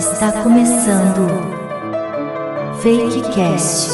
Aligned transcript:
Está 0.00 0.32
começando 0.42 1.28
Fakecast, 2.80 3.90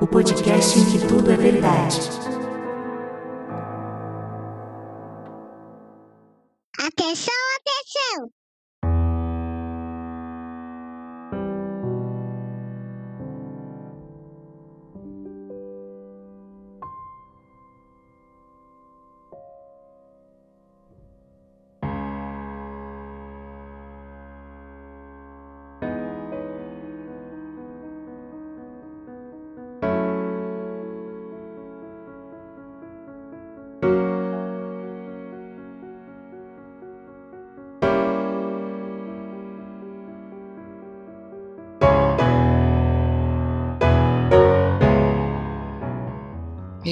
o 0.00 0.06
podcast 0.06 0.78
em 0.78 0.84
que 0.84 0.98
tudo 1.08 1.32
é 1.32 1.36
verdade. 1.36 2.27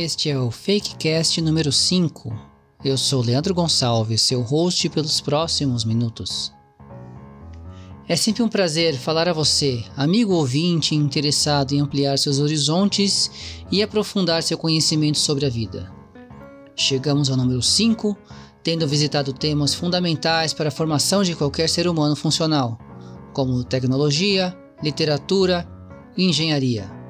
Este 0.06 0.30
é 0.30 0.38
o 0.38 0.52
Fakecast 0.52 1.40
número 1.40 1.72
5. 1.72 2.32
Eu 2.84 2.96
sou 2.96 3.20
Leandro 3.20 3.52
Gonçalves, 3.52 4.22
seu 4.22 4.40
host 4.40 4.88
pelos 4.88 5.20
próximos 5.20 5.84
minutos. 5.84 6.52
É 8.06 8.14
sempre 8.14 8.40
um 8.44 8.48
prazer 8.48 8.94
falar 8.94 9.28
a 9.28 9.32
você, 9.32 9.82
amigo 9.96 10.32
ouvinte 10.32 10.94
interessado 10.94 11.72
em 11.72 11.80
ampliar 11.80 12.18
seus 12.18 12.38
horizontes 12.38 13.28
e 13.68 13.82
aprofundar 13.82 14.44
seu 14.44 14.56
conhecimento 14.56 15.18
sobre 15.18 15.44
a 15.44 15.50
vida. 15.50 15.92
Chegamos 16.76 17.28
ao 17.28 17.36
número 17.36 17.60
5, 17.60 18.16
tendo 18.62 18.86
visitado 18.86 19.32
temas 19.32 19.74
fundamentais 19.74 20.54
para 20.54 20.68
a 20.68 20.72
formação 20.72 21.24
de 21.24 21.34
qualquer 21.34 21.68
ser 21.68 21.88
humano 21.88 22.14
funcional, 22.14 22.78
como 23.32 23.64
tecnologia, 23.64 24.56
literatura 24.80 25.68
e 26.16 26.26
engenharia. 26.28 27.05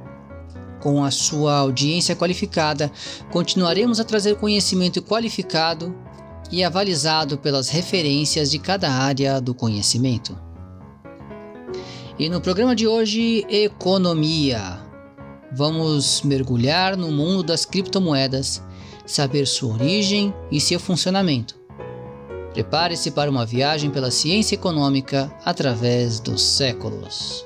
Com 0.86 1.02
a 1.02 1.10
sua 1.10 1.56
audiência 1.56 2.14
qualificada, 2.14 2.92
continuaremos 3.32 3.98
a 3.98 4.04
trazer 4.04 4.36
conhecimento 4.36 5.02
qualificado 5.02 5.92
e 6.48 6.62
avalizado 6.62 7.36
pelas 7.36 7.68
referências 7.68 8.52
de 8.52 8.60
cada 8.60 8.88
área 8.88 9.40
do 9.40 9.52
conhecimento. 9.52 10.38
E 12.16 12.28
no 12.28 12.40
programa 12.40 12.72
de 12.76 12.86
hoje, 12.86 13.44
economia. 13.50 14.78
Vamos 15.50 16.22
mergulhar 16.22 16.96
no 16.96 17.10
mundo 17.10 17.42
das 17.42 17.64
criptomoedas, 17.64 18.62
saber 19.04 19.44
sua 19.44 19.74
origem 19.74 20.32
e 20.52 20.60
seu 20.60 20.78
funcionamento. 20.78 21.58
Prepare-se 22.52 23.10
para 23.10 23.28
uma 23.28 23.44
viagem 23.44 23.90
pela 23.90 24.12
ciência 24.12 24.54
econômica 24.54 25.36
através 25.44 26.20
dos 26.20 26.42
séculos. 26.42 27.44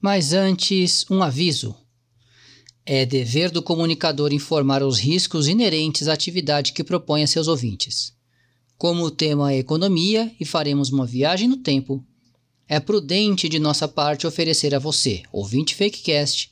Mas 0.00 0.32
antes, 0.32 1.08
um 1.08 1.22
aviso. 1.22 1.80
É 2.84 3.06
dever 3.06 3.50
do 3.50 3.62
comunicador 3.62 4.32
informar 4.32 4.82
os 4.82 4.98
riscos 4.98 5.46
inerentes 5.46 6.08
à 6.08 6.12
atividade 6.12 6.72
que 6.72 6.82
propõe 6.82 7.22
a 7.22 7.26
seus 7.26 7.46
ouvintes. 7.46 8.12
Como 8.76 9.04
o 9.04 9.10
tema 9.10 9.52
é 9.52 9.58
economia 9.58 10.34
e 10.40 10.44
faremos 10.44 10.90
uma 10.90 11.06
viagem 11.06 11.46
no 11.46 11.58
tempo, 11.58 12.04
é 12.68 12.80
prudente 12.80 13.48
de 13.48 13.58
nossa 13.58 13.86
parte 13.86 14.26
oferecer 14.26 14.74
a 14.74 14.78
você, 14.78 15.22
ouvinte 15.30 15.74
Fakecast, 15.74 16.50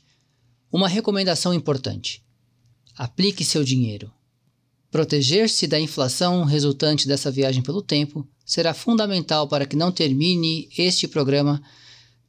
uma 0.71 0.87
recomendação 0.87 1.53
importante. 1.53 2.23
Aplique 2.95 3.43
seu 3.43 3.63
dinheiro. 3.63 4.11
Proteger-se 4.89 5.67
da 5.67 5.79
inflação 5.79 6.43
resultante 6.43 7.07
dessa 7.07 7.31
viagem 7.31 7.61
pelo 7.61 7.81
tempo 7.81 8.27
será 8.45 8.73
fundamental 8.73 9.47
para 9.47 9.65
que 9.65 9.75
não 9.75 9.91
termine 9.91 10.69
este 10.77 11.07
programa 11.07 11.61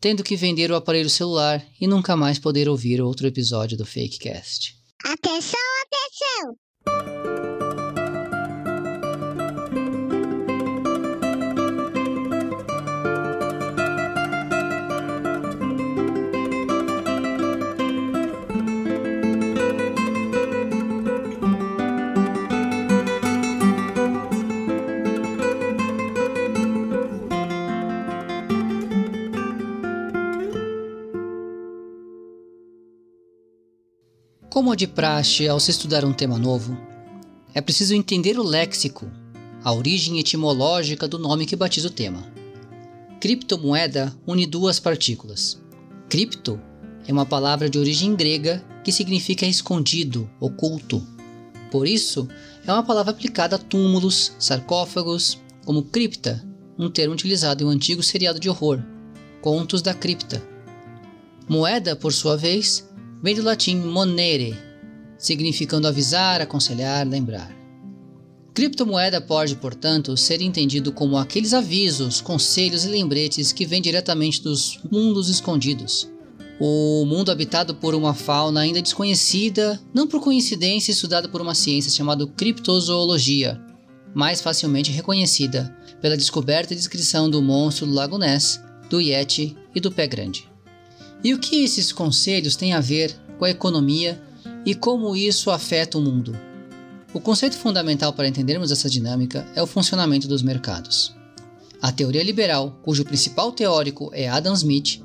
tendo 0.03 0.25
que 0.25 0.35
vender 0.35 0.69
o 0.73 0.75
aparelho 0.75 1.09
celular 1.09 1.65
e 1.81 1.87
nunca 1.87 2.17
mais 2.17 2.37
poder 2.37 2.69
ouvir 2.69 3.01
outro 3.01 3.25
episódio 3.25 3.79
do 3.79 3.87
Fakecast. 3.87 4.75
Atenção, 5.05 5.61
atenção! 5.87 6.62
Como 34.53 34.77
de 34.77 34.87
praxe 34.87 35.49
ao 35.49 35.59
se 35.59 35.71
estudar 35.71 36.05
um 36.05 36.13
tema 36.13 36.37
novo, 36.37 36.77
é 37.55 37.61
preciso 37.63 37.95
entender 37.95 38.39
o 38.39 38.43
léxico, 38.43 39.11
a 39.65 39.73
origem 39.73 40.19
etimológica 40.19 41.09
do 41.09 41.19
nome 41.19 41.47
que 41.47 41.57
batiza 41.57 41.89
o 41.89 41.91
tema. 41.91 42.23
Criptomoeda 43.19 44.15
une 44.27 44.45
duas 44.45 44.79
partículas. 44.79 45.59
Cripto 46.07 46.61
é 47.09 47.13
uma 47.15 47.25
palavra 47.25 47.71
de 47.71 47.79
origem 47.79 48.15
grega 48.15 48.63
que 48.85 48.93
significa 48.93 49.47
escondido, 49.47 50.29
oculto. 50.39 51.03
Por 51.71 51.89
isso, 51.89 52.29
é 52.67 52.71
uma 52.71 52.83
palavra 52.83 53.13
aplicada 53.13 53.57
a 53.57 53.59
túmulos, 53.59 54.35
sarcófagos, 54.39 55.41
como 55.65 55.85
cripta, 55.85 56.47
um 56.79 56.91
termo 56.91 57.15
utilizado 57.15 57.65
em 57.65 57.67
um 57.67 57.71
antigo 57.71 58.03
seriado 58.03 58.39
de 58.39 58.51
horror, 58.51 58.83
Contos 59.41 59.81
da 59.81 59.95
Cripta. 59.95 60.47
Moeda, 61.49 61.97
por 61.97 62.13
sua 62.13 62.37
vez, 62.37 62.87
vem 63.23 63.37
do 63.37 63.43
latim 63.43 63.77
monere, 63.77 64.59
significando 65.17 65.87
avisar, 65.87 66.41
aconselhar, 66.41 67.07
lembrar. 67.07 67.57
Criptomoeda 68.53 69.21
pode, 69.21 69.57
portanto, 69.57 70.15
ser 70.17 70.43
entendido 70.43 70.93
como 70.93 71.17
aqueles 71.17 71.55
avisos, 71.55 72.21
conselhos 72.21 72.85
e 72.85 72.89
lembretes 72.89 73.53
que 73.53 73.65
vêm 73.65 73.81
diretamente 73.81 74.43
dos 74.43 74.79
mundos 74.91 75.31
escondidos. 75.31 76.11
O 76.61 77.07
mundo 77.07 77.31
habitado 77.31 77.75
por 77.75 77.95
uma 77.95 78.13
fauna 78.13 78.61
ainda 78.61 78.83
desconhecida, 78.83 79.81
não 79.95 80.07
por 80.07 80.21
coincidência 80.21 80.93
estudada 80.93 81.29
por 81.29 81.41
uma 81.41 81.55
ciência 81.55 81.91
chamada 81.91 82.27
criptozoologia, 82.27 83.59
mais 84.15 84.43
facilmente 84.43 84.91
reconhecida 84.91 85.75
pela 86.01 86.17
descoberta 86.17 86.75
e 86.75 86.77
descrição 86.77 87.31
do 87.31 87.41
monstro 87.41 87.87
do 87.87 87.95
Lago 87.95 88.19
Ness, 88.19 88.61
do 88.91 89.01
Yeti 89.01 89.57
e 89.75 89.81
do 89.81 89.91
Pé 89.91 90.07
Grande. 90.07 90.52
E 91.25 91.33
o 91.33 91.39
que 91.39 91.63
esses 91.63 91.93
conselhos 91.93 92.57
têm 92.57 92.73
a 92.73 92.81
ver 92.81 93.15
com 93.39 93.45
a 93.45 93.51
economia 93.51 94.21
e 94.67 94.75
como 94.75 95.15
isso 95.15 95.51
afeta 95.51 95.97
o 95.97 96.03
mundo? 96.03 96.37
O 97.15 97.21
conceito 97.21 97.57
fundamental 97.57 98.13
para 98.13 98.27
entendermos 98.27 98.73
essa 98.73 98.91
dinâmica 98.91 99.47
é 99.55 99.63
o 99.63 99.67
funcionamento 99.67 100.27
dos 100.27 100.43
mercados. 100.43 101.15
A 101.81 101.93
teoria 101.93 102.23
liberal, 102.23 102.79
cujo 102.83 103.05
principal 103.05 103.53
teórico 103.53 104.11
é 104.13 104.29
Adam 104.29 104.55
Smith, 104.55 105.03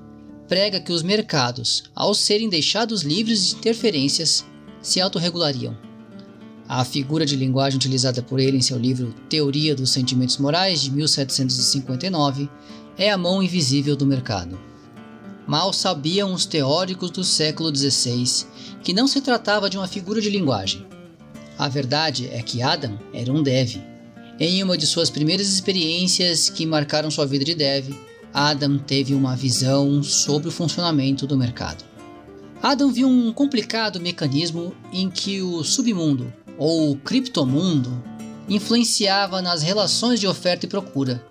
prega 0.48 0.80
que 0.80 0.92
os 0.92 1.04
mercados, 1.04 1.84
ao 1.94 2.14
serem 2.14 2.50
deixados 2.50 3.02
livres 3.02 3.48
de 3.48 3.56
interferências, 3.56 4.46
se 4.82 5.02
autorregulariam. 5.02 5.78
A 6.68 6.84
figura 6.84 7.26
de 7.26 7.36
linguagem 7.36 7.78
utilizada 7.78 8.22
por 8.22 8.40
ele 8.40 8.58
em 8.58 8.62
seu 8.62 8.78
livro 8.78 9.14
Teoria 9.30 9.76
dos 9.76 9.92
Sentimentos 9.92 10.38
Morais, 10.38 10.82
de 10.82 10.92
1759, 10.92 12.50
é 12.98 13.12
a 13.12 13.18
mão 13.18 13.44
invisível 13.44 13.96
do 13.96 14.06
mercado. 14.06 14.58
Mal 15.48 15.72
sabiam 15.72 16.34
os 16.34 16.46
teóricos 16.46 17.10
do 17.10 17.24
século 17.24 17.74
XVI 17.74 18.46
que 18.84 18.94
não 18.94 19.08
se 19.08 19.22
tratava 19.22 19.70
de 19.70 19.78
uma 19.78 19.88
figura 19.88 20.20
de 20.20 20.30
linguagem. 20.30 20.86
A 21.58 21.70
verdade 21.70 22.28
é 22.28 22.42
que 22.42 22.62
Adam 22.62 23.00
era 23.14 23.32
um 23.32 23.42
dev. 23.42 23.78
Em 24.40 24.62
uma 24.62 24.78
de 24.78 24.86
suas 24.86 25.10
primeiras 25.10 25.48
experiências 25.48 26.50
que 26.50 26.66
marcaram 26.66 27.10
sua 27.10 27.26
vida 27.26 27.46
de 27.46 27.56
dev, 27.56 27.96
Adam 28.34 28.78
teve 28.78 29.16
uma 29.16 29.36
visão 29.36 30.04
sobre 30.04 30.50
o 30.50 30.52
funcionamento 30.52 31.26
do 31.26 31.38
mercado. 31.38 31.84
Adam 32.62 32.92
viu 32.92 33.08
um 33.08 33.32
complicado 33.32 34.00
mecanismo 34.02 34.76
em 34.92 35.10
que 35.10 35.42
o 35.42 35.64
submundo, 35.64 36.32
ou 36.58 36.96
criptomundo, 36.98 38.04
influenciava 38.50 39.42
nas 39.42 39.62
relações 39.62 40.20
de 40.20 40.28
oferta 40.28 40.66
e 40.66 40.70
procura. 40.70 41.26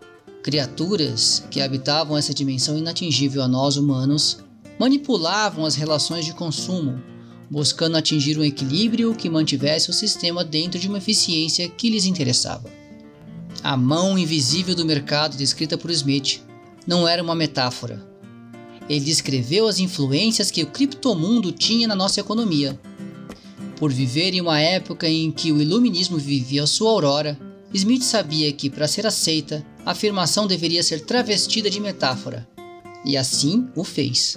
Criaturas 0.46 1.43
que 1.50 1.60
habitavam 1.60 2.16
essa 2.16 2.32
dimensão 2.32 2.78
inatingível 2.78 3.43
a 3.43 3.48
nós 3.48 3.76
humanos 3.76 4.38
manipulavam 4.78 5.64
as 5.64 5.75
relações 5.75 6.25
de 6.25 6.32
consumo, 6.32 7.02
buscando 7.50 7.96
atingir 7.96 8.38
um 8.38 8.44
equilíbrio 8.44 9.12
que 9.12 9.28
mantivesse 9.28 9.90
o 9.90 9.93
sistema 9.93 10.44
dentro 10.44 10.78
de 10.78 10.87
uma 10.87 10.98
eficiência 10.98 11.69
que 11.69 11.90
lhes 11.90 12.04
interessava. 12.04 12.70
A 13.60 13.76
mão 13.76 14.16
invisível 14.16 14.76
do 14.76 14.84
mercado 14.84 15.37
descrita 15.37 15.76
por 15.76 15.90
Smith 15.90 16.40
não 16.87 17.08
era 17.08 17.20
uma 17.20 17.34
metáfora. 17.34 18.06
Ele 18.88 19.04
descreveu 19.04 19.66
as 19.66 19.81
influências 19.81 20.52
que 20.52 20.62
o 20.62 20.69
criptomundo 20.69 21.50
tinha 21.50 21.88
na 21.88 21.96
nossa 21.96 22.20
economia. 22.20 22.78
Por 23.81 23.93
viver 23.93 24.32
em 24.32 24.40
uma 24.40 24.60
época 24.60 25.08
em 25.08 25.32
que 25.32 25.50
o 25.50 25.60
iluminismo 25.60 26.16
vivia 26.16 26.69
sua 26.69 26.93
aurora, 26.93 27.37
Smith 27.75 28.02
sabia 28.04 28.52
que, 28.52 28.70
para 28.70 28.87
ser 28.87 29.08
aceita, 29.08 29.66
a 29.87 29.93
afirmação 29.93 30.49
deveria 30.49 30.83
ser 30.83 31.05
travestida 31.05 31.71
de 31.71 31.79
metáfora. 31.79 32.47
E 33.05 33.17
assim 33.17 33.69
o 33.77 33.85
fez. 33.85 34.37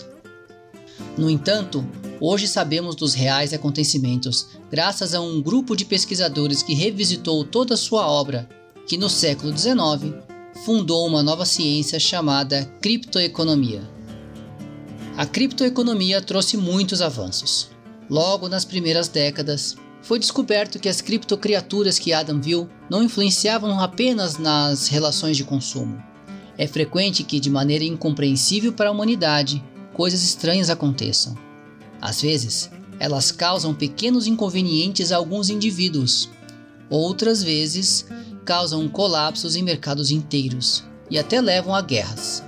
No 1.17 1.27
entanto, 1.27 1.83
hoje 2.21 2.47
sabemos 2.47 2.95
dos 2.95 3.15
reais 3.15 3.51
acontecimentos 3.51 4.49
graças 4.69 5.15
a 5.15 5.19
um 5.19 5.41
grupo 5.41 5.75
de 5.75 5.85
pesquisadores 5.85 6.61
que 6.61 6.75
revisitou 6.75 7.43
toda 7.43 7.75
sua 7.75 8.07
obra, 8.07 8.47
que 8.85 8.95
no 8.95 9.09
século 9.09 9.57
XIX 9.57 10.13
fundou 10.63 11.07
uma 11.07 11.23
nova 11.23 11.45
ciência 11.45 11.99
chamada 11.99 12.65
criptoeconomia. 12.79 13.81
A 15.17 15.25
criptoeconomia 15.25 16.21
trouxe 16.21 16.57
muitos 16.57 17.01
avanços. 17.01 17.69
Logo 18.07 18.47
nas 18.47 18.65
primeiras 18.65 19.07
décadas, 19.07 19.75
foi 20.01 20.19
descoberto 20.19 20.79
que 20.79 20.89
as 20.89 21.01
criptocriaturas 21.01 21.99
que 21.99 22.13
Adam 22.13 22.39
viu 22.39 22.69
não 22.89 23.03
influenciavam 23.03 23.79
apenas 23.79 24.37
nas 24.37 24.87
relações 24.87 25.37
de 25.37 25.43
consumo. 25.43 26.01
É 26.57 26.67
frequente 26.67 27.23
que, 27.23 27.39
de 27.39 27.49
maneira 27.49 27.83
incompreensível 27.83 28.73
para 28.73 28.89
a 28.89 28.91
humanidade, 28.91 29.63
coisas 29.93 30.23
estranhas 30.23 30.69
aconteçam. 30.69 31.37
Às 32.01 32.21
vezes, 32.21 32.69
elas 32.99 33.31
causam 33.31 33.73
pequenos 33.73 34.27
inconvenientes 34.27 35.11
a 35.11 35.17
alguns 35.17 35.49
indivíduos. 35.49 36.29
Outras 36.89 37.43
vezes, 37.43 38.05
causam 38.43 38.87
colapsos 38.89 39.55
em 39.55 39.63
mercados 39.63 40.11
inteiros 40.11 40.83
e 41.09 41.17
até 41.17 41.39
levam 41.39 41.73
a 41.73 41.81
guerras. 41.81 42.43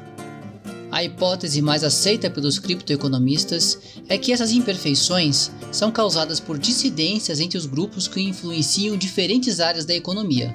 A 0.91 1.05
hipótese 1.05 1.61
mais 1.61 1.85
aceita 1.85 2.29
pelos 2.29 2.59
criptoeconomistas 2.59 3.79
é 4.09 4.17
que 4.17 4.33
essas 4.33 4.51
imperfeições 4.51 5.49
são 5.71 5.89
causadas 5.89 6.37
por 6.37 6.59
dissidências 6.59 7.39
entre 7.39 7.57
os 7.57 7.65
grupos 7.65 8.09
que 8.09 8.19
influenciam 8.21 8.97
diferentes 8.97 9.61
áreas 9.61 9.85
da 9.85 9.95
economia. 9.95 10.53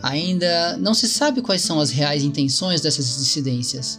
Ainda 0.00 0.76
não 0.76 0.94
se 0.94 1.08
sabe 1.08 1.42
quais 1.42 1.60
são 1.60 1.80
as 1.80 1.90
reais 1.90 2.22
intenções 2.22 2.80
dessas 2.80 3.18
dissidências, 3.18 3.98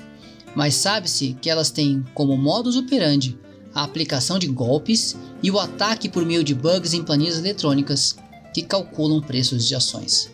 mas 0.56 0.76
sabe-se 0.76 1.36
que 1.42 1.50
elas 1.50 1.70
têm 1.70 2.06
como 2.14 2.38
modus 2.38 2.78
operandi 2.78 3.38
a 3.76 3.84
aplicação 3.84 4.40
de 4.40 4.48
golpes 4.48 5.16
e 5.42 5.52
o 5.52 5.60
ataque 5.60 6.08
por 6.08 6.26
meio 6.26 6.44
de 6.44 6.54
bugs 6.54 6.94
em 6.94 7.04
planilhas 7.04 7.38
eletrônicas 7.38 8.16
que 8.54 8.62
calculam 8.62 9.20
preços 9.20 9.68
de 9.68 9.76
ações. 9.76 10.32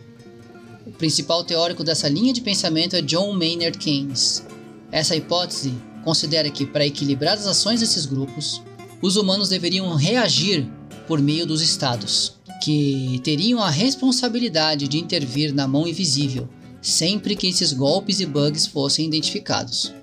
O 0.86 0.92
principal 0.92 1.44
teórico 1.44 1.84
dessa 1.84 2.08
linha 2.08 2.34
de 2.34 2.42
pensamento 2.42 2.96
é 2.96 3.02
John 3.02 3.34
Maynard 3.34 3.78
Keynes, 3.78 4.44
essa 4.92 5.16
hipótese 5.16 5.74
considera 6.04 6.50
que, 6.50 6.66
para 6.66 6.86
equilibrar 6.86 7.38
as 7.38 7.48
ações 7.48 7.80
desses 7.80 8.06
grupos, 8.06 8.62
os 9.02 9.16
humanos 9.16 9.50
deveriam 9.50 9.94
reagir 9.96 10.68
por 11.08 11.22
meio 11.22 11.46
dos 11.46 11.62
estados, 11.62 12.34
que 12.62 13.20
teriam 13.24 13.62
a 13.62 13.70
responsabilidade 13.70 14.88
de 14.88 14.98
intervir 14.98 15.54
na 15.54 15.68
mão 15.68 15.88
invisível 15.88 16.48
sempre 16.82 17.36
que 17.36 17.48
esses 17.48 17.74
golpes 17.74 18.20
e 18.20 18.26
bugs 18.26 18.66
fossem 18.66 19.06
identificados. 19.06 19.94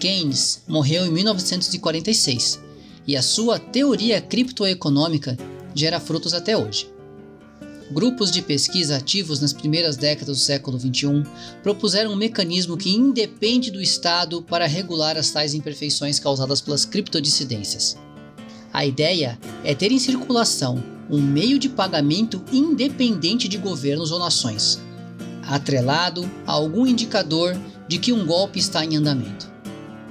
Keynes 0.00 0.62
morreu 0.66 1.06
em 1.06 1.10
1946 1.10 2.60
e 3.06 3.16
a 3.16 3.22
sua 3.22 3.58
teoria 3.58 4.20
criptoeconômica 4.20 5.36
gera 5.74 6.00
frutos 6.00 6.34
até 6.34 6.56
hoje. 6.56 6.91
Grupos 7.92 8.30
de 8.30 8.40
pesquisa 8.40 8.96
ativos 8.96 9.38
nas 9.38 9.52
primeiras 9.52 9.98
décadas 9.98 10.38
do 10.38 10.42
século 10.42 10.80
XXI 10.80 11.24
propuseram 11.62 12.12
um 12.12 12.16
mecanismo 12.16 12.74
que 12.74 12.88
independe 12.88 13.70
do 13.70 13.82
Estado 13.82 14.40
para 14.40 14.66
regular 14.66 15.18
as 15.18 15.30
tais 15.30 15.52
imperfeições 15.52 16.18
causadas 16.18 16.62
pelas 16.62 16.86
criptodissidências. 16.86 17.98
A 18.72 18.86
ideia 18.86 19.38
é 19.62 19.74
ter 19.74 19.92
em 19.92 19.98
circulação 19.98 20.82
um 21.10 21.20
meio 21.20 21.58
de 21.58 21.68
pagamento 21.68 22.42
independente 22.50 23.46
de 23.46 23.58
governos 23.58 24.10
ou 24.10 24.18
nações, 24.18 24.80
atrelado 25.42 26.24
a 26.46 26.52
algum 26.52 26.86
indicador 26.86 27.54
de 27.86 27.98
que 27.98 28.10
um 28.10 28.24
golpe 28.24 28.58
está 28.58 28.82
em 28.82 28.96
andamento. 28.96 29.52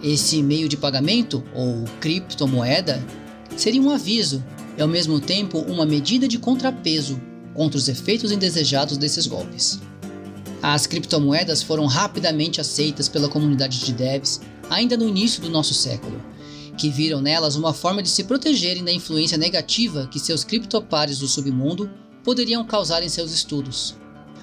Esse 0.03 0.43
meio 0.43 0.69
de 0.69 0.77
pagamento, 0.77 1.43
ou 1.55 1.85
criptomoeda, 1.99 3.03
seria 3.57 3.81
um 3.81 3.89
aviso 3.89 4.43
e 4.77 4.81
ao 4.83 4.87
mesmo 4.87 5.19
tempo 5.19 5.57
uma 5.57 5.85
medida 5.85 6.27
de 6.27 6.37
contrapeso 6.37 7.19
contra 7.53 7.77
os 7.77 7.87
efeitos 7.87 8.31
indesejados 8.31 8.97
desses 8.97 9.27
golpes. 9.27 9.79
As 10.61 10.85
criptomoedas 10.85 11.63
foram 11.63 11.85
rapidamente 11.85 12.61
aceitas 12.61 13.09
pela 13.09 13.29
comunidade 13.29 13.83
de 13.83 13.93
devs 13.93 14.41
ainda 14.69 14.95
no 14.95 15.07
início 15.07 15.41
do 15.41 15.49
nosso 15.49 15.73
século, 15.73 16.23
que 16.77 16.89
viram 16.89 17.19
nelas 17.19 17.55
uma 17.55 17.73
forma 17.73 18.01
de 18.01 18.09
se 18.09 18.23
protegerem 18.23 18.83
da 18.83 18.91
influência 18.91 19.37
negativa 19.37 20.07
que 20.07 20.19
seus 20.19 20.43
criptopares 20.43 21.19
do 21.19 21.27
submundo 21.27 21.89
poderiam 22.23 22.63
causar 22.63 23.03
em 23.03 23.09
seus 23.09 23.31
estudos. 23.31 23.95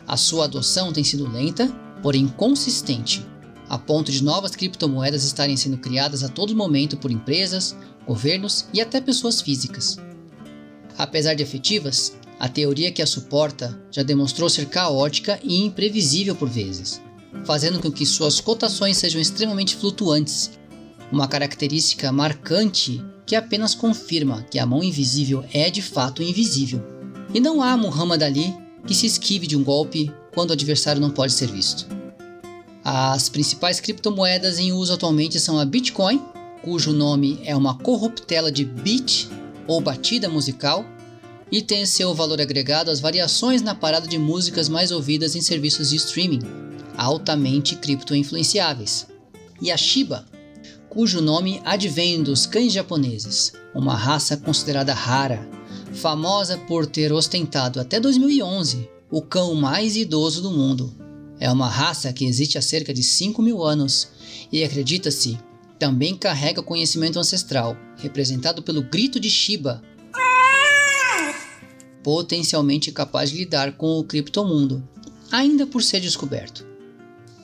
A 0.07 0.17
sua 0.17 0.45
adoção 0.45 0.93
tem 0.93 1.05
sido 1.05 1.31
lenta, 1.31 1.69
porém 2.03 2.27
consistente, 2.27 3.25
a 3.69 3.79
ponto 3.79 4.11
de 4.11 4.23
novas 4.25 4.57
criptomoedas 4.57 5.25
estarem 5.25 5.57
sendo 5.57 5.79
criadas 5.79 6.25
a 6.25 6.29
todo 6.29 6.57
momento 6.57 6.97
por 6.97 7.11
empresas, 7.11 7.77
governos 8.07 8.67
e 8.73 8.81
até 8.81 9.01
pessoas 9.01 9.41
físicas. 9.41 9.99
Apesar 10.97 11.35
de 11.35 11.43
efetivas, 11.43 12.17
a 12.39 12.49
teoria 12.49 12.93
que 12.93 13.03
a 13.03 13.07
suporta 13.07 13.79
já 13.91 14.03
demonstrou 14.03 14.49
ser 14.49 14.67
caótica 14.67 15.39
e 15.43 15.65
imprevisível 15.65 16.37
por 16.37 16.49
vezes, 16.49 17.01
fazendo 17.45 17.81
com 17.81 17.91
que 17.91 18.07
suas 18.07 18.41
cotações 18.41 18.97
sejam 18.97 19.21
extremamente 19.21 19.77
flutuantes, 19.77 20.51
uma 21.11 21.27
característica 21.27 22.13
marcante 22.13 23.05
que 23.27 23.35
apenas 23.35 23.75
confirma 23.75 24.47
que 24.51 24.59
a 24.59 24.67
mão 24.67 24.83
invisível 24.83 25.45
é 25.53 25.71
de 25.71 25.83
fato 25.83 26.23
invisível. 26.23 26.83
E 27.35 27.41
não 27.41 27.63
há 27.63 27.77
Muhammad 27.77 28.23
Ali 28.23 28.55
que 28.87 28.95
se 28.95 29.07
esquive 29.07 29.47
de 29.47 29.57
um 29.57 29.63
golpe 29.63 30.11
quando 30.33 30.51
o 30.51 30.53
adversário 30.55 31.01
não 31.01 31.11
pode 31.11 31.33
ser 31.33 31.51
visto. 31.51 31.87
As 32.83 33.29
principais 33.29 33.81
criptomoedas 33.81 34.59
em 34.59 34.73
uso 34.73 34.95
atualmente 34.95 35.39
são 35.39 35.59
a 35.59 35.65
Bitcoin, 35.65 36.23
cujo 36.63 36.93
nome 36.93 37.39
é 37.45 37.55
uma 37.55 37.77
corruptela 37.77 38.51
de 38.51 38.65
bit 38.65 39.29
ou 39.67 39.81
batida 39.81 40.29
musical, 40.29 40.87
e 41.51 41.63
tem 41.63 41.87
seu 41.87 42.15
valor 42.15 42.41
agregado 42.41 42.91
às 42.91 43.01
variações 43.01 43.63
na 43.63 43.75
parada 43.75 44.07
de 44.07 44.19
músicas 44.19 44.69
mais 44.69 44.91
ouvidas 44.91 45.35
em 45.35 45.41
serviços 45.41 45.91
de 45.91 45.97
streaming, 45.97 46.41
altamente 46.97 47.77
cripto-influenciáveis. 47.77 49.07
E 49.61 49.71
a 49.71 49.77
Shiba, 49.77 50.27
cujo 50.89 51.21
nome 51.21 51.61
advém 51.65 52.23
dos 52.23 52.47
cães 52.47 52.73
japoneses, 52.73 53.53
uma 53.75 53.95
raça 53.95 54.37
considerada 54.37 54.93
rara, 54.93 55.49
famosa 55.93 56.59
por 56.59 56.87
ter 56.87 57.13
ostentado 57.13 57.81
até 57.81 57.99
2011 57.99 58.89
o 59.11 59.23
cão 59.23 59.55
mais 59.55 59.97
idoso 59.97 60.43
do 60.43 60.51
mundo. 60.51 60.95
É 61.41 61.51
uma 61.51 61.69
raça 61.69 62.13
que 62.13 62.25
existe 62.25 62.59
há 62.59 62.63
cerca 62.63 62.93
de 62.93 63.03
5 63.03 63.41
mil 63.41 63.65
anos 63.65 64.09
e 64.53 64.63
acredita-se 64.63 65.39
também 65.79 66.17
carrega 66.17 66.63
conhecimento 66.63 67.19
ancestral, 67.19 67.77
representado 67.97 68.63
pelo 68.63 68.83
grito 68.83 69.21
de 69.21 69.31
Shiba, 69.31 69.81
potencialmente 72.09 72.91
capaz 72.91 73.31
de 73.31 73.37
lidar 73.37 73.73
com 73.73 73.99
o 73.99 74.03
criptomundo, 74.03 74.83
ainda 75.31 75.67
por 75.67 75.83
ser 75.83 76.01
descoberto. 76.01 76.67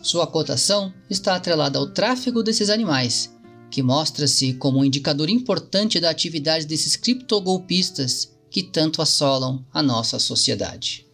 Sua 0.00 0.26
cotação 0.26 0.90
está 1.10 1.36
atrelada 1.36 1.78
ao 1.78 1.86
tráfego 1.86 2.42
desses 2.42 2.70
animais, 2.70 3.30
que 3.70 3.82
mostra-se 3.82 4.54
como 4.54 4.78
um 4.78 4.84
indicador 4.86 5.28
importante 5.28 6.00
da 6.00 6.08
atividade 6.08 6.64
desses 6.64 6.96
criptogolpistas 6.96 8.34
que 8.50 8.62
tanto 8.62 9.02
assolam 9.02 9.62
a 9.70 9.82
nossa 9.82 10.18
sociedade. 10.18 11.06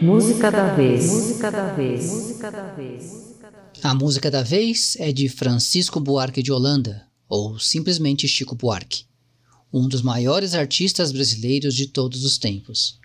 Música 0.00 0.50
da 0.50 0.72
vez. 0.72 1.10
Música 1.10 1.50
da 1.50 1.72
vez. 1.74 2.06
Música 2.06 2.50
da 2.50 2.72
vez. 2.72 3.34
A 3.82 3.94
música 3.94 4.30
da 4.30 4.42
vez 4.42 4.96
é 4.98 5.12
de 5.12 5.28
Francisco 5.28 6.00
Buarque 6.00 6.42
de 6.42 6.50
Holanda, 6.50 7.06
ou 7.28 7.58
simplesmente 7.58 8.26
Chico 8.26 8.54
Buarque 8.54 9.07
um 9.72 9.86
dos 9.86 10.02
maiores 10.02 10.54
artistas 10.54 11.12
brasileiros 11.12 11.74
de 11.74 11.86
todos 11.86 12.24
os 12.24 12.38
tempos. 12.38 12.98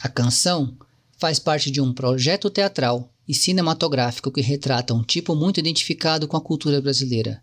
A 0.00 0.08
canção 0.08 0.76
faz 1.18 1.38
parte 1.38 1.70
de 1.70 1.80
um 1.80 1.92
projeto 1.92 2.48
teatral 2.48 3.12
e 3.28 3.34
cinematográfico 3.34 4.30
que 4.30 4.40
retrata 4.40 4.94
um 4.94 5.02
tipo 5.02 5.34
muito 5.34 5.60
identificado 5.60 6.26
com 6.26 6.36
a 6.36 6.40
cultura 6.40 6.80
brasileira, 6.80 7.42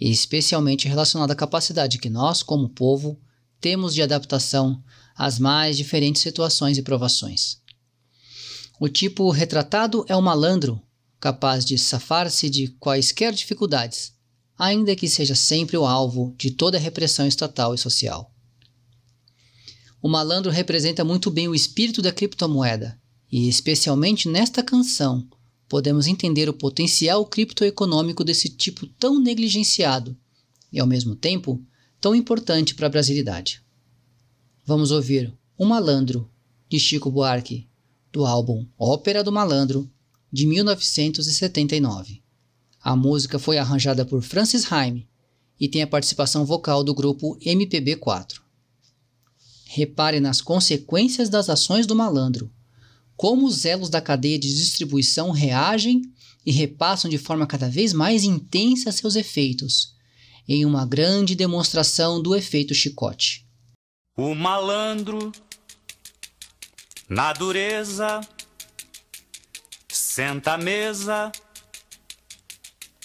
e 0.00 0.10
especialmente 0.10 0.88
relacionado 0.88 1.30
à 1.30 1.34
capacidade 1.34 1.98
que 1.98 2.08
nós, 2.08 2.42
como 2.42 2.68
povo, 2.68 3.20
temos 3.60 3.94
de 3.94 4.02
adaptação 4.02 4.82
às 5.14 5.38
mais 5.38 5.76
diferentes 5.76 6.22
situações 6.22 6.78
e 6.78 6.82
provações. 6.82 7.58
O 8.80 8.88
tipo 8.88 9.30
retratado 9.30 10.04
é 10.08 10.16
o 10.16 10.22
malandro, 10.22 10.80
capaz 11.20 11.66
de 11.66 11.76
safar-se 11.76 12.48
de 12.48 12.68
quaisquer 12.80 13.34
dificuldades, 13.34 14.14
ainda 14.60 14.94
que 14.94 15.08
seja 15.08 15.34
sempre 15.34 15.74
o 15.78 15.86
alvo 15.86 16.34
de 16.36 16.50
toda 16.50 16.78
repressão 16.78 17.26
estatal 17.26 17.74
e 17.74 17.78
social. 17.78 18.30
O 20.02 20.08
malandro 20.08 20.50
representa 20.50 21.02
muito 21.02 21.30
bem 21.30 21.48
o 21.48 21.54
espírito 21.54 22.02
da 22.02 22.12
criptomoeda, 22.12 23.00
e 23.32 23.48
especialmente 23.48 24.28
nesta 24.28 24.62
canção, 24.62 25.26
podemos 25.66 26.06
entender 26.06 26.46
o 26.46 26.52
potencial 26.52 27.24
criptoeconômico 27.24 28.22
desse 28.22 28.50
tipo 28.50 28.86
tão 28.86 29.18
negligenciado 29.18 30.14
e, 30.70 30.78
ao 30.78 30.86
mesmo 30.86 31.16
tempo, 31.16 31.64
tão 31.98 32.14
importante 32.14 32.74
para 32.74 32.86
a 32.86 32.90
brasilidade. 32.90 33.62
Vamos 34.66 34.90
ouvir 34.90 35.32
O 35.56 35.64
Malandro, 35.64 36.30
de 36.68 36.78
Chico 36.78 37.10
Buarque, 37.10 37.66
do 38.12 38.26
álbum 38.26 38.66
Ópera 38.78 39.24
do 39.24 39.32
Malandro, 39.32 39.90
de 40.30 40.46
1979. 40.46 42.19
A 42.82 42.96
música 42.96 43.38
foi 43.38 43.58
arranjada 43.58 44.06
por 44.06 44.22
Francis 44.22 44.72
Haime 44.72 45.06
e 45.58 45.68
tem 45.68 45.82
a 45.82 45.86
participação 45.86 46.46
vocal 46.46 46.82
do 46.82 46.94
grupo 46.94 47.38
MPB4. 47.44 48.40
Repare 49.66 50.18
nas 50.18 50.40
consequências 50.40 51.28
das 51.28 51.50
ações 51.50 51.86
do 51.86 51.94
malandro, 51.94 52.50
como 53.14 53.46
os 53.46 53.66
elos 53.66 53.90
da 53.90 54.00
cadeia 54.00 54.38
de 54.38 54.48
distribuição 54.48 55.30
reagem 55.30 56.02
e 56.44 56.50
repassam 56.50 57.10
de 57.10 57.18
forma 57.18 57.46
cada 57.46 57.68
vez 57.68 57.92
mais 57.92 58.24
intensa 58.24 58.90
seus 58.90 59.14
efeitos, 59.14 59.94
em 60.48 60.64
uma 60.64 60.86
grande 60.86 61.34
demonstração 61.34 62.20
do 62.22 62.34
efeito 62.34 62.74
chicote. 62.74 63.46
O 64.16 64.34
malandro, 64.34 65.30
na 67.06 67.34
dureza, 67.34 68.22
senta 69.86 70.54
à 70.54 70.58
mesa 70.58 71.30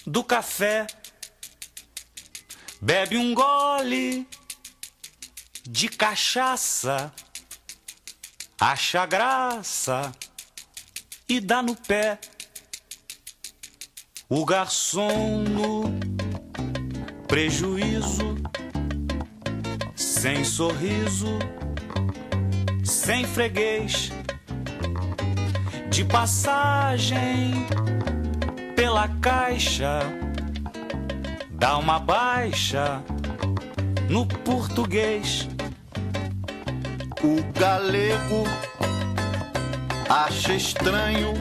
do 0.05 0.23
café, 0.23 0.85
bebe 2.79 3.17
um 3.17 3.33
gole 3.33 4.27
de 5.63 5.89
cachaça, 5.89 7.11
acha 8.59 9.05
graça 9.05 10.11
e 11.27 11.39
dá 11.39 11.61
no 11.61 11.75
pé. 11.75 12.19
O 14.29 14.45
garçom 14.45 15.39
no 15.39 15.83
prejuízo, 17.27 18.35
sem 19.95 20.43
sorriso, 20.43 21.39
sem 22.83 23.25
freguês, 23.25 24.09
de 25.89 26.03
passagem 26.05 27.53
pela 28.75 29.07
caixa, 29.21 29.99
dá 31.51 31.77
uma 31.77 31.99
baixa 31.99 33.01
no 34.09 34.25
português. 34.25 35.47
O 37.23 37.41
galego 37.57 38.43
acha 40.09 40.53
estranho 40.53 41.33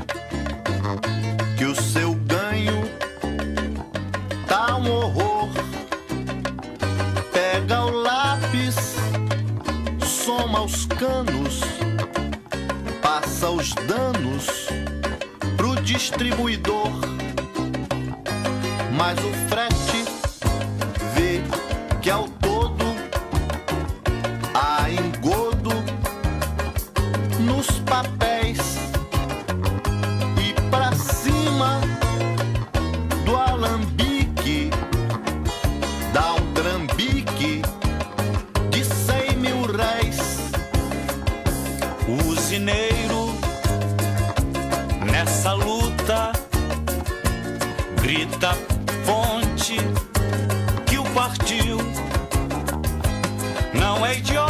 que 1.59 1.65
o 1.65 1.75
seu 1.75 2.15
ganho 2.15 2.89
tá 4.47 4.77
um 4.77 4.91
horror. 4.91 5.51
Pega 7.33 7.83
o 7.83 7.91
lápis, 7.91 8.77
soma 10.07 10.63
os 10.63 10.87
canos, 10.87 11.61
passa 13.03 13.51
os 13.51 13.75
danos 13.75 14.69
pro 15.57 15.75
distribuidor. 15.83 17.14
Mas 19.07 19.19
o 19.19 19.33
frete 19.51 20.03
vê 21.15 21.43
que 22.01 22.09
ao 22.09 22.27
todo 22.27 22.87
há 24.55 24.89
engodo 24.89 25.73
nos 27.39 27.67
papéis 27.81 28.79
e 30.41 30.55
pra 30.71 30.91
cima 30.93 31.83
do 33.27 33.37
alambique 33.37 34.71
dá 36.15 36.33
um 36.33 36.53
trambique 36.55 37.61
de 38.71 38.85
cem 38.87 39.37
mil 39.37 39.67
réis. 39.67 40.39
O 42.09 42.27
usineiro 42.31 43.35
nessa 45.05 45.53
luta 45.53 46.33
grita 48.01 48.74
fonte 49.05 49.77
que 50.87 50.99
o 50.99 51.05
partiu. 51.15 51.79
Não 53.75 54.05
é 54.05 54.19
idiota 54.19 54.44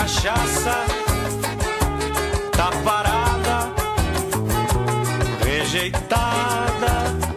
cachaça. 0.00 0.76
Tá 2.52 2.70
parada 2.84 3.70
rejeitada 5.44 7.29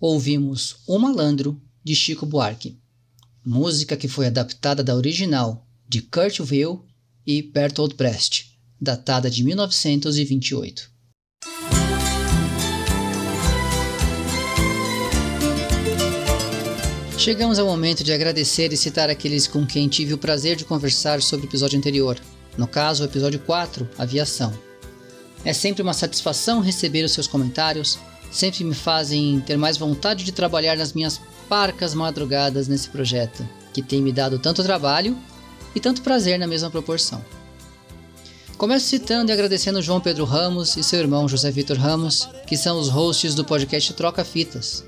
ouvimos 0.00 0.76
O 0.86 0.98
Malandro, 0.98 1.60
de 1.84 1.94
Chico 1.94 2.24
Buarque, 2.24 2.80
música 3.44 3.98
que 3.98 4.08
foi 4.08 4.26
adaptada 4.26 4.82
da 4.82 4.96
original 4.96 5.68
de 5.86 6.00
Kurt 6.00 6.40
Weill 6.40 6.86
e 7.26 7.42
Bertolt 7.42 7.94
Brecht, 7.94 8.58
datada 8.80 9.30
de 9.30 9.44
1928. 9.44 10.90
Chegamos 17.18 17.58
ao 17.58 17.66
momento 17.66 18.02
de 18.02 18.14
agradecer 18.14 18.72
e 18.72 18.78
citar 18.78 19.10
aqueles 19.10 19.46
com 19.46 19.66
quem 19.66 19.86
tive 19.86 20.14
o 20.14 20.18
prazer 20.18 20.56
de 20.56 20.64
conversar 20.64 21.20
sobre 21.20 21.44
o 21.44 21.48
episódio 21.50 21.78
anterior, 21.78 22.18
no 22.56 22.66
caso, 22.66 23.02
o 23.02 23.06
episódio 23.06 23.38
4, 23.40 23.86
Aviação. 23.98 24.58
É 25.44 25.52
sempre 25.52 25.82
uma 25.82 25.92
satisfação 25.92 26.60
receber 26.60 27.04
os 27.04 27.12
seus 27.12 27.26
comentários, 27.26 27.98
sempre 28.30 28.64
me 28.64 28.74
fazem 28.74 29.40
ter 29.40 29.56
mais 29.56 29.76
vontade 29.76 30.24
de 30.24 30.32
trabalhar 30.32 30.76
nas 30.76 30.92
minhas 30.92 31.20
parcas 31.48 31.94
madrugadas 31.94 32.68
nesse 32.68 32.88
projeto, 32.88 33.46
que 33.72 33.82
tem 33.82 34.00
me 34.00 34.12
dado 34.12 34.38
tanto 34.38 34.62
trabalho 34.62 35.16
e 35.74 35.80
tanto 35.80 36.02
prazer 36.02 36.38
na 36.38 36.46
mesma 36.46 36.70
proporção. 36.70 37.24
Começo 38.56 38.86
citando 38.86 39.30
e 39.30 39.32
agradecendo 39.32 39.80
João 39.80 40.00
Pedro 40.00 40.24
Ramos 40.24 40.76
e 40.76 40.84
seu 40.84 41.00
irmão 41.00 41.26
José 41.26 41.50
Vitor 41.50 41.78
Ramos, 41.78 42.28
que 42.46 42.56
são 42.56 42.78
os 42.78 42.88
hosts 42.88 43.34
do 43.34 43.44
podcast 43.44 43.92
Troca 43.94 44.22
Fitas, 44.22 44.84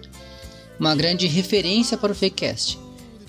uma 0.78 0.94
grande 0.94 1.26
referência 1.26 1.96
para 1.96 2.12
o 2.12 2.14
Fakecast. 2.14 2.78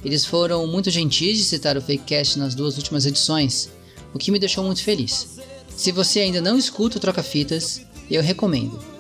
Eles 0.04 0.26
foram 0.26 0.68
muito 0.68 0.92
gentis 0.92 1.38
de 1.38 1.46
citar 1.46 1.78
o 1.78 1.82
Fakecast 1.82 2.38
nas 2.38 2.54
duas 2.54 2.76
últimas 2.76 3.06
edições, 3.06 3.70
o 4.14 4.20
que 4.20 4.32
me 4.32 4.40
deixou 4.40 4.64
muito 4.64 4.84
feliz. 4.84 5.40
Se 5.70 5.92
você 5.92 6.20
ainda 6.20 6.42
não 6.42 6.58
escuta 6.58 6.98
o 6.98 7.00
Troca 7.00 7.24
Fitas, 7.24 7.82
eu 8.12 8.22
recomendo. 8.22 8.93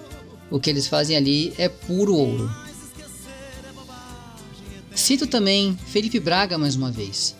O 0.53 0.59
que 0.59 0.69
eles 0.69 0.85
fazem 0.85 1.17
ali 1.17 1.51
é 1.57 1.67
puro 1.67 2.15
ouro. 2.15 2.55
Cito 4.93 5.25
também 5.25 5.75
Felipe 5.87 6.19
Braga 6.19 6.59
mais 6.59 6.75
uma 6.75 6.91
vez. 6.91 7.35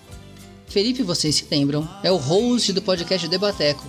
Felipe, 0.65 1.03
vocês 1.03 1.35
se 1.35 1.45
lembram, 1.51 1.87
é 2.01 2.11
o 2.11 2.17
host 2.17 2.73
do 2.73 2.81
podcast 2.81 3.27
Debateco, 3.27 3.85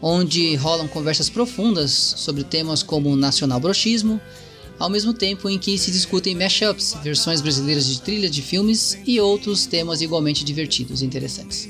onde 0.00 0.54
rolam 0.54 0.86
conversas 0.86 1.28
profundas 1.28 1.90
sobre 1.90 2.44
temas 2.44 2.80
como 2.80 3.16
nacional 3.16 3.58
brochismo, 3.58 4.20
ao 4.78 4.88
mesmo 4.88 5.12
tempo 5.12 5.50
em 5.50 5.58
que 5.58 5.76
se 5.76 5.90
discutem 5.90 6.36
mashups, 6.36 6.96
versões 7.02 7.40
brasileiras 7.40 7.86
de 7.86 8.00
trilha 8.02 8.30
de 8.30 8.40
filmes 8.40 8.96
e 9.04 9.18
outros 9.18 9.66
temas 9.66 10.00
igualmente 10.00 10.44
divertidos 10.44 11.02
e 11.02 11.04
interessantes. 11.04 11.68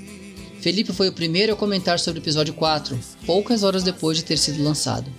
Felipe 0.60 0.92
foi 0.92 1.08
o 1.08 1.14
primeiro 1.14 1.54
a 1.54 1.56
comentar 1.56 1.98
sobre 1.98 2.20
o 2.20 2.22
episódio 2.22 2.52
4, 2.52 3.00
poucas 3.24 3.62
horas 3.62 3.82
depois 3.82 4.18
de 4.18 4.24
ter 4.24 4.36
sido 4.36 4.62
lançado. 4.62 5.10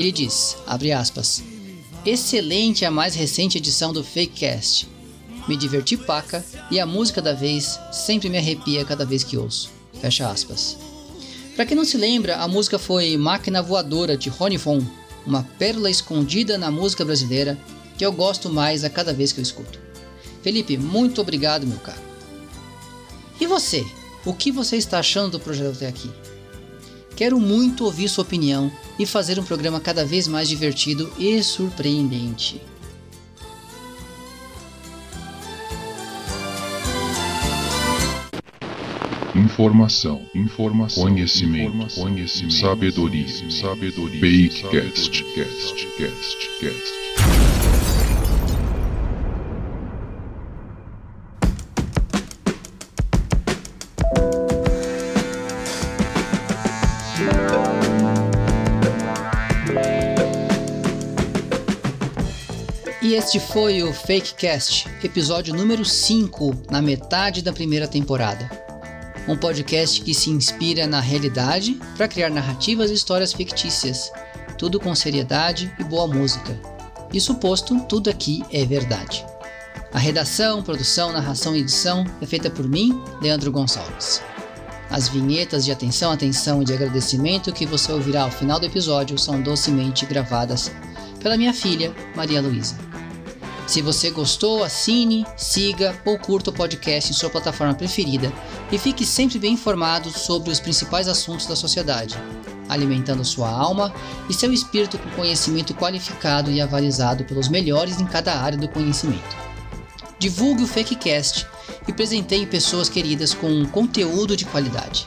Ele 0.00 0.10
diz, 0.10 0.56
abre 0.66 0.92
aspas, 0.92 1.42
Excelente 2.06 2.86
a 2.86 2.90
mais 2.90 3.14
recente 3.14 3.58
edição 3.58 3.92
do 3.92 4.02
Fakecast. 4.02 4.88
Me 5.46 5.54
diverti 5.54 5.94
paca 5.94 6.42
e 6.70 6.80
a 6.80 6.86
música 6.86 7.20
da 7.20 7.34
vez 7.34 7.78
sempre 7.92 8.30
me 8.30 8.38
arrepia 8.38 8.82
cada 8.82 9.04
vez 9.04 9.22
que 9.22 9.36
ouço. 9.36 9.70
Fecha 10.00 10.26
aspas. 10.26 10.78
Para 11.54 11.66
quem 11.66 11.76
não 11.76 11.84
se 11.84 11.98
lembra, 11.98 12.38
a 12.38 12.48
música 12.48 12.78
foi 12.78 13.14
Máquina 13.18 13.60
Voadora 13.60 14.16
de 14.16 14.30
Rony 14.30 14.56
Von, 14.56 14.82
uma 15.26 15.42
pérola 15.58 15.90
escondida 15.90 16.56
na 16.56 16.70
música 16.70 17.04
brasileira 17.04 17.58
que 17.98 18.06
eu 18.06 18.10
gosto 18.10 18.48
mais 18.48 18.84
a 18.84 18.88
cada 18.88 19.12
vez 19.12 19.32
que 19.32 19.40
eu 19.40 19.42
escuto. 19.42 19.78
Felipe, 20.42 20.78
muito 20.78 21.20
obrigado, 21.20 21.66
meu 21.66 21.78
caro. 21.80 22.00
E 23.38 23.46
você? 23.46 23.84
O 24.24 24.32
que 24.32 24.50
você 24.50 24.78
está 24.78 24.98
achando 24.98 25.32
do 25.32 25.40
projeto 25.40 25.74
até 25.76 25.88
aqui? 25.88 26.10
Quero 27.20 27.38
muito 27.38 27.84
ouvir 27.84 28.08
sua 28.08 28.22
opinião 28.22 28.72
e 28.98 29.04
fazer 29.04 29.38
um 29.38 29.44
programa 29.44 29.78
cada 29.78 30.06
vez 30.06 30.26
mais 30.26 30.48
divertido 30.48 31.12
e 31.18 31.42
surpreendente. 31.42 32.62
Informação, 39.36 40.22
informação, 40.34 41.02
conhecimento, 41.02 41.68
informação, 41.68 42.04
conhecimento, 42.04 42.54
sabedoria, 42.54 43.50
sabedoria, 43.50 44.50
Fakecast, 44.50 45.24
cast, 45.34 45.86
cast, 45.98 46.50
cast. 46.58 46.99
E 63.10 63.14
este 63.14 63.40
foi 63.40 63.82
o 63.82 63.92
Fakecast, 63.92 64.88
episódio 65.02 65.52
número 65.52 65.84
5, 65.84 66.66
na 66.70 66.80
metade 66.80 67.42
da 67.42 67.52
primeira 67.52 67.88
temporada. 67.88 68.48
Um 69.26 69.36
podcast 69.36 70.00
que 70.02 70.14
se 70.14 70.30
inspira 70.30 70.86
na 70.86 71.00
realidade 71.00 71.76
para 71.96 72.06
criar 72.06 72.30
narrativas 72.30 72.88
e 72.88 72.94
histórias 72.94 73.32
fictícias, 73.32 74.12
tudo 74.56 74.78
com 74.78 74.94
seriedade 74.94 75.74
e 75.76 75.82
boa 75.82 76.06
música. 76.06 76.56
Isso 77.12 77.34
posto, 77.34 77.80
tudo 77.88 78.08
aqui 78.08 78.44
é 78.52 78.64
verdade. 78.64 79.26
A 79.92 79.98
redação, 79.98 80.62
produção, 80.62 81.12
narração 81.12 81.56
e 81.56 81.58
edição 81.58 82.04
é 82.22 82.26
feita 82.26 82.48
por 82.48 82.68
mim, 82.68 83.02
Leandro 83.20 83.50
Gonçalves. 83.50 84.22
As 84.88 85.08
vinhetas 85.08 85.64
de 85.64 85.72
atenção, 85.72 86.12
atenção 86.12 86.62
e 86.62 86.64
de 86.64 86.74
agradecimento 86.74 87.52
que 87.52 87.66
você 87.66 87.90
ouvirá 87.90 88.22
ao 88.22 88.30
final 88.30 88.60
do 88.60 88.66
episódio 88.66 89.18
são 89.18 89.42
docemente 89.42 90.06
gravadas 90.06 90.70
pela 91.20 91.36
minha 91.36 91.52
filha, 91.52 91.92
Maria 92.14 92.40
Luísa. 92.40 92.89
Se 93.70 93.80
você 93.80 94.10
gostou, 94.10 94.62
assine, 94.64 95.24
siga 95.36 95.96
ou 96.04 96.18
curta 96.18 96.50
o 96.50 96.52
podcast 96.52 97.08
em 97.08 97.14
sua 97.14 97.30
plataforma 97.30 97.72
preferida 97.72 98.32
e 98.72 98.76
fique 98.76 99.06
sempre 99.06 99.38
bem 99.38 99.52
informado 99.52 100.10
sobre 100.10 100.50
os 100.50 100.58
principais 100.58 101.06
assuntos 101.06 101.46
da 101.46 101.54
sociedade, 101.54 102.16
alimentando 102.68 103.24
sua 103.24 103.48
alma 103.48 103.94
e 104.28 104.34
seu 104.34 104.52
espírito 104.52 104.98
com 104.98 105.08
conhecimento 105.10 105.72
qualificado 105.72 106.50
e 106.50 106.60
avalizado 106.60 107.22
pelos 107.22 107.46
melhores 107.46 108.00
em 108.00 108.06
cada 108.06 108.40
área 108.40 108.58
do 108.58 108.66
conhecimento. 108.66 109.36
Divulgue 110.18 110.64
o 110.64 110.66
Fakecast 110.66 111.46
e 111.86 111.92
presenteie 111.92 112.46
pessoas 112.46 112.88
queridas 112.88 113.32
com 113.32 113.64
conteúdo 113.66 114.36
de 114.36 114.46
qualidade. 114.46 115.06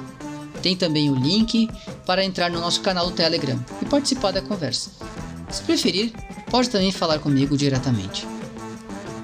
Tem 0.61 0.75
também 0.75 1.09
o 1.09 1.15
link 1.15 1.69
para 2.05 2.23
entrar 2.23 2.49
no 2.49 2.59
nosso 2.59 2.81
canal 2.81 3.07
do 3.07 3.11
Telegram 3.11 3.59
e 3.81 3.85
participar 3.85 4.31
da 4.31 4.41
conversa. 4.41 4.91
Se 5.49 5.61
preferir, 5.63 6.13
pode 6.49 6.69
também 6.69 6.91
falar 6.91 7.19
comigo 7.19 7.57
diretamente. 7.57 8.27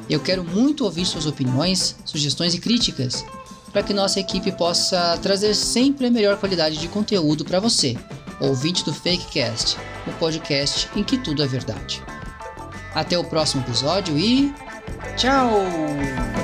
Eu 0.10 0.20
quero 0.20 0.44
muito 0.44 0.84
ouvir 0.84 1.06
suas 1.06 1.26
opiniões, 1.26 1.96
sugestões 2.06 2.54
e 2.54 2.60
críticas, 2.60 3.26
para 3.72 3.82
que 3.82 3.94
nossa 3.94 4.20
equipe 4.20 4.52
possa 4.52 5.18
trazer 5.22 5.56
sempre 5.56 6.08
a 6.08 6.12
melhor 6.12 6.38
qualidade 6.38 6.78
de 6.78 6.88
conteúdo 6.88 7.44
para 7.44 7.60
você, 7.60 7.98
ouvinte 8.40 8.84
do 8.84 8.94
Fakecast, 8.94 9.78
o 10.06 10.12
podcast 10.20 10.90
em 10.96 11.04
que 11.04 11.18
tudo 11.18 11.42
é 11.42 11.48
verdade. 11.48 12.04
Até 12.94 13.18
o 13.18 13.24
próximo 13.24 13.64
episódio 13.64 14.18
e 14.20 14.54
Tchau! 15.15 16.42